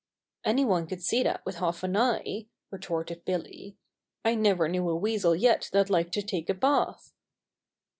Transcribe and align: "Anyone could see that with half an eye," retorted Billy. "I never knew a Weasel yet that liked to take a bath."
"Anyone 0.43 0.87
could 0.87 1.03
see 1.03 1.21
that 1.21 1.45
with 1.45 1.57
half 1.57 1.83
an 1.83 1.95
eye," 1.95 2.47
retorted 2.71 3.23
Billy. 3.23 3.77
"I 4.25 4.33
never 4.33 4.67
knew 4.67 4.89
a 4.89 4.95
Weasel 4.95 5.35
yet 5.35 5.69
that 5.73 5.91
liked 5.91 6.13
to 6.15 6.23
take 6.23 6.49
a 6.49 6.55
bath." 6.55 7.13